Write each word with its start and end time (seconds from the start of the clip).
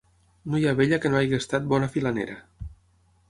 No 0.51 0.59
hi 0.61 0.65
ha 0.69 0.73
vella 0.79 0.99
que 1.03 1.11
no 1.13 1.19
hagi 1.19 1.37
estat 1.37 1.69
bona 1.73 1.89
filanera. 1.97 2.39